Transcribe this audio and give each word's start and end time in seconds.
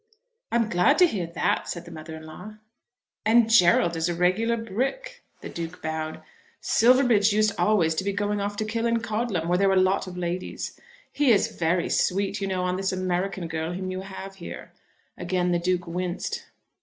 "I 0.51 0.55
am 0.55 0.67
glad 0.67 0.97
to 0.97 1.05
hear 1.05 1.27
that," 1.27 1.69
said 1.69 1.85
the 1.85 1.91
mother 1.91 2.15
in 2.15 2.25
law. 2.25 2.55
"And 3.23 3.47
Gerald 3.51 3.95
is 3.95 4.09
a 4.09 4.15
regular 4.15 4.57
brick." 4.57 5.21
The 5.41 5.49
Duke 5.49 5.79
bowed. 5.79 6.23
"Silverbridge 6.59 7.31
used 7.31 7.53
always 7.59 7.93
to 7.93 8.03
be 8.03 8.11
going 8.11 8.41
off 8.41 8.57
to 8.57 8.65
Killancodlem, 8.65 9.47
where 9.47 9.59
there 9.59 9.67
were 9.69 9.75
a 9.75 9.77
lot 9.77 10.07
of 10.07 10.17
ladies. 10.17 10.75
He 11.13 11.29
is 11.29 11.55
very 11.55 11.87
sweet, 11.87 12.41
you 12.41 12.47
know, 12.47 12.63
on 12.63 12.77
this 12.77 12.91
American 12.91 13.47
girl 13.47 13.73
whom 13.73 13.91
you 13.91 14.01
have 14.01 14.33
here." 14.37 14.71
Again 15.19 15.51
the 15.51 15.59
Duke 15.59 15.85
winced. 15.85 16.47